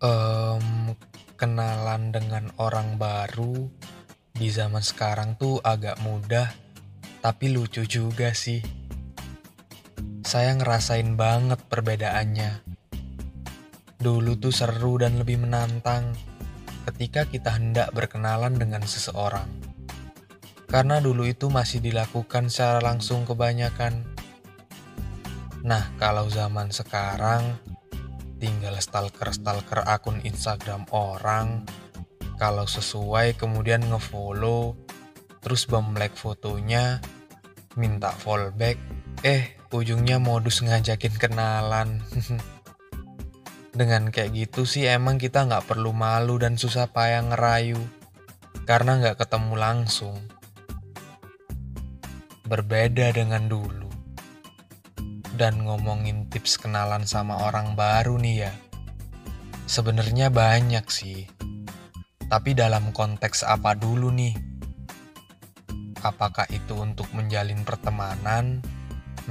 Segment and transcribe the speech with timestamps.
[0.00, 0.96] Mmm,
[1.36, 3.68] kenalan dengan orang baru
[4.32, 6.48] di zaman sekarang tuh agak mudah,
[7.20, 8.64] tapi lucu juga sih.
[10.24, 12.64] Saya ngerasain banget perbedaannya.
[14.00, 16.16] Dulu tuh seru dan lebih menantang
[16.88, 19.52] ketika kita hendak berkenalan dengan seseorang.
[20.64, 24.00] Karena dulu itu masih dilakukan secara langsung kebanyakan.
[25.60, 27.60] Nah, kalau zaman sekarang
[28.40, 31.68] tinggal stalker-stalker akun Instagram orang,
[32.40, 34.74] kalau sesuai kemudian ngefollow,
[35.44, 37.04] terus like fotonya,
[37.76, 38.80] minta fallback,
[39.20, 42.00] eh ujungnya modus ngajakin kenalan.
[43.78, 47.78] Dengan kayak gitu sih emang kita nggak perlu malu dan susah payah ngerayu,
[48.64, 50.16] karena nggak ketemu langsung.
[52.50, 53.79] Berbeda dengan dulu
[55.40, 58.52] dan ngomongin tips kenalan sama orang baru nih ya.
[59.64, 61.24] Sebenarnya banyak sih.
[62.28, 64.36] Tapi dalam konteks apa dulu nih?
[66.04, 68.60] Apakah itu untuk menjalin pertemanan,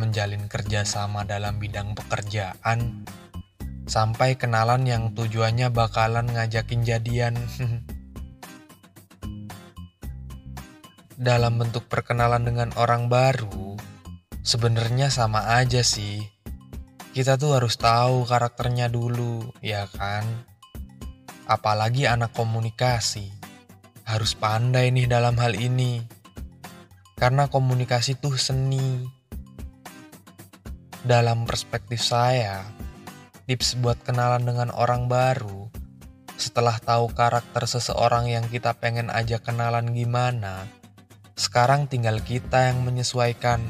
[0.00, 3.04] menjalin kerjasama dalam bidang pekerjaan,
[3.84, 7.36] sampai kenalan yang tujuannya bakalan ngajakin jadian?
[11.18, 13.74] dalam bentuk perkenalan dengan orang baru,
[14.48, 16.24] Sebenarnya sama aja sih.
[17.12, 20.24] Kita tuh harus tahu karakternya dulu, ya kan?
[21.44, 23.28] Apalagi anak komunikasi.
[24.08, 26.00] Harus pandai nih dalam hal ini.
[27.12, 29.04] Karena komunikasi tuh seni.
[31.04, 32.64] Dalam perspektif saya,
[33.44, 35.68] tips buat kenalan dengan orang baru
[36.40, 40.64] setelah tahu karakter seseorang yang kita pengen ajak kenalan gimana,
[41.36, 43.60] sekarang tinggal kita yang menyesuaikan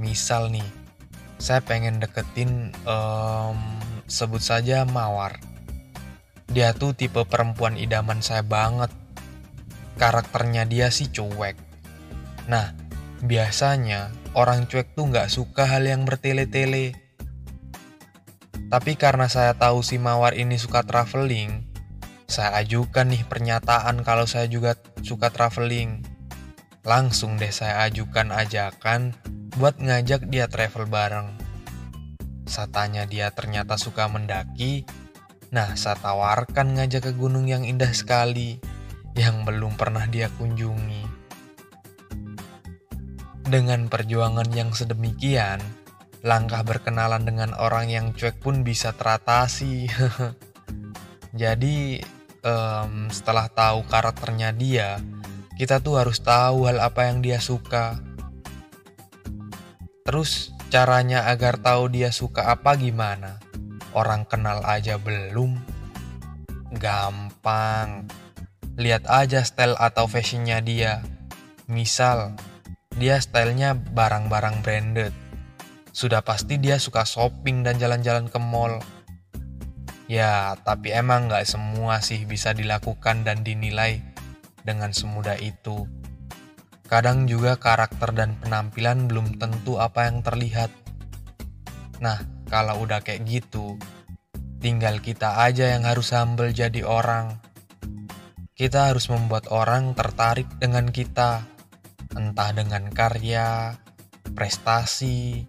[0.00, 0.64] misal nih
[1.42, 3.58] saya pengen deketin um,
[4.06, 5.42] sebut saja Mawar.
[6.52, 8.92] Dia tuh tipe perempuan idaman saya banget.
[9.98, 11.58] Karakternya dia sih cuek.
[12.46, 12.76] Nah
[13.24, 16.94] biasanya orang cuek tuh nggak suka hal yang bertele-tele.
[18.70, 21.72] Tapi karena saya tahu si Mawar ini suka traveling
[22.32, 24.72] saya ajukan nih pernyataan kalau saya juga
[25.04, 26.00] suka traveling.
[26.80, 29.12] Langsung deh saya ajukan ajakan
[29.60, 31.28] buat ngajak dia travel bareng.
[32.48, 34.88] Satanya dia ternyata suka mendaki,
[35.52, 38.56] nah saya tawarkan ngajak ke gunung yang indah sekali,
[39.12, 41.04] yang belum pernah dia kunjungi.
[43.44, 45.60] Dengan perjuangan yang sedemikian,
[46.24, 49.92] langkah berkenalan dengan orang yang cuek pun bisa teratasi.
[51.42, 52.00] Jadi,
[52.40, 54.96] um, setelah tahu karakternya dia,
[55.60, 58.11] kita tuh harus tahu hal apa yang dia suka
[60.02, 63.38] Terus caranya agar tahu dia suka apa gimana?
[63.94, 65.62] Orang kenal aja belum?
[66.74, 68.10] Gampang.
[68.74, 71.06] Lihat aja style atau fashionnya dia.
[71.70, 72.34] Misal,
[72.98, 75.14] dia stylenya barang-barang branded.
[75.94, 78.82] Sudah pasti dia suka shopping dan jalan-jalan ke mall.
[80.10, 84.02] Ya, tapi emang nggak semua sih bisa dilakukan dan dinilai
[84.66, 85.86] dengan semudah itu.
[86.86, 90.70] Kadang juga karakter dan penampilan belum tentu apa yang terlihat.
[92.02, 92.18] Nah,
[92.50, 93.80] kalau udah kayak gitu,
[94.58, 97.40] tinggal kita aja yang harus humble jadi orang.
[98.52, 101.48] Kita harus membuat orang tertarik dengan kita,
[102.12, 103.80] entah dengan karya,
[104.36, 105.48] prestasi,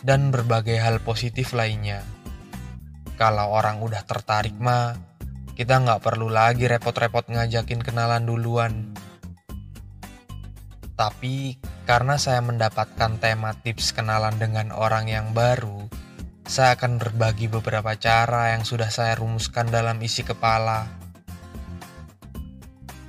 [0.00, 2.02] dan berbagai hal positif lainnya.
[3.14, 4.98] Kalau orang udah tertarik mah,
[5.54, 8.90] kita nggak perlu lagi repot-repot ngajakin kenalan duluan
[10.94, 11.58] tapi
[11.90, 15.90] karena saya mendapatkan tema tips kenalan dengan orang yang baru,
[16.46, 20.86] saya akan berbagi beberapa cara yang sudah saya rumuskan dalam isi kepala.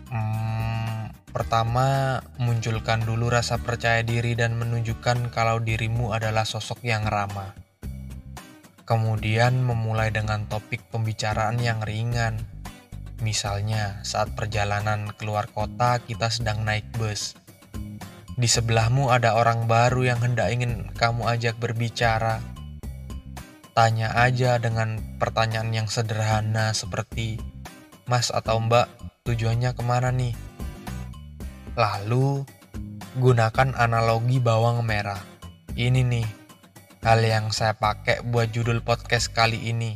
[0.09, 7.53] Hmm, pertama, munculkan dulu rasa percaya diri dan menunjukkan kalau dirimu adalah sosok yang ramah.
[8.85, 12.41] Kemudian memulai dengan topik pembicaraan yang ringan.
[13.21, 17.44] Misalnya, saat perjalanan keluar kota kita sedang naik bus
[18.35, 22.43] di sebelahmu ada orang baru yang hendak ingin kamu ajak berbicara.
[23.75, 27.39] Tanya aja dengan pertanyaan yang sederhana seperti,
[28.07, 28.87] Mas atau Mbak,
[29.27, 30.35] tujuannya ke mana nih?
[31.75, 32.47] Lalu,
[33.19, 35.19] gunakan analogi bawang merah.
[35.75, 36.27] Ini nih,
[37.03, 39.95] hal yang saya pakai buat judul podcast kali ini.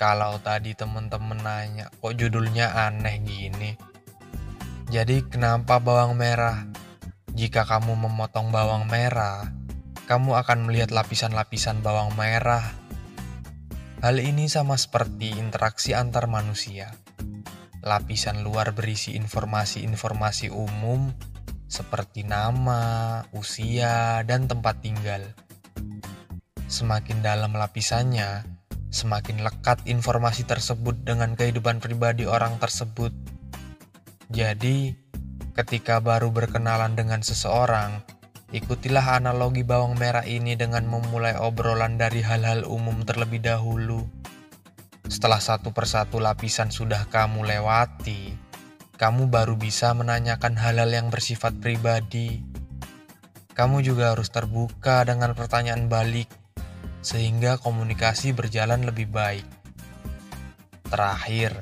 [0.00, 3.91] Kalau tadi temen-temen nanya, kok judulnya aneh gini?
[4.92, 6.68] Jadi, kenapa bawang merah?
[7.32, 9.48] Jika kamu memotong bawang merah,
[10.04, 12.76] kamu akan melihat lapisan-lapisan bawang merah.
[14.04, 16.92] Hal ini sama seperti interaksi antar manusia.
[17.80, 21.08] Lapisan luar berisi informasi-informasi umum
[21.72, 25.24] seperti nama, usia, dan tempat tinggal.
[26.68, 28.44] Semakin dalam lapisannya,
[28.92, 33.31] semakin lekat informasi tersebut dengan kehidupan pribadi orang tersebut.
[34.32, 34.96] Jadi,
[35.52, 38.00] ketika baru berkenalan dengan seseorang,
[38.48, 44.08] ikutilah analogi bawang merah ini dengan memulai obrolan dari hal-hal umum terlebih dahulu.
[45.04, 48.32] Setelah satu persatu lapisan sudah kamu lewati,
[48.96, 52.40] kamu baru bisa menanyakan hal-hal yang bersifat pribadi.
[53.52, 56.32] Kamu juga harus terbuka dengan pertanyaan balik
[57.04, 59.44] sehingga komunikasi berjalan lebih baik.
[60.88, 61.52] Terakhir,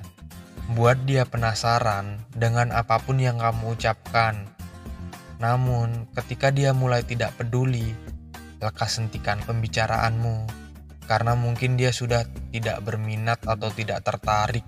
[0.71, 4.47] buat dia penasaran dengan apa pun yang kamu ucapkan.
[5.43, 7.91] Namun, ketika dia mulai tidak peduli,
[8.63, 10.47] lekas hentikan pembicaraanmu
[11.11, 12.23] karena mungkin dia sudah
[12.55, 14.63] tidak berminat atau tidak tertarik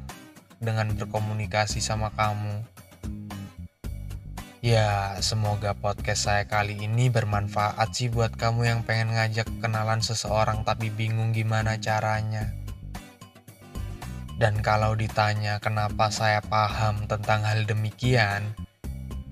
[0.59, 2.67] dengan berkomunikasi sama kamu.
[4.63, 10.67] Ya, semoga podcast saya kali ini bermanfaat sih buat kamu yang pengen ngajak kenalan seseorang
[10.67, 12.62] tapi bingung gimana caranya.
[14.43, 18.59] Dan kalau ditanya kenapa saya paham tentang hal demikian,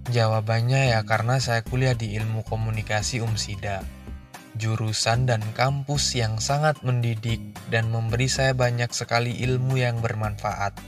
[0.06, 3.82] jawabannya ya karena saya kuliah di ilmu komunikasi UMSIDA,
[4.54, 7.42] jurusan dan kampus yang sangat mendidik
[7.74, 10.78] dan memberi saya banyak sekali ilmu yang bermanfaat.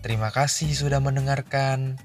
[0.00, 2.00] Terima kasih sudah mendengarkan.